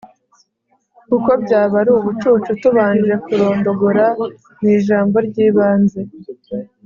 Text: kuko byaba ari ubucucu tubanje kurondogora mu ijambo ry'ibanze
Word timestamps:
kuko 1.09 1.31
byaba 1.43 1.75
ari 1.81 1.91
ubucucu 1.97 2.49
tubanje 2.61 3.13
kurondogora 3.25 4.05
mu 4.59 4.67
ijambo 4.77 5.15
ry'ibanze 5.27 6.01